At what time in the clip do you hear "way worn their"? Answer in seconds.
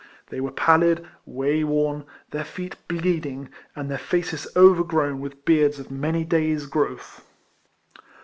1.27-2.43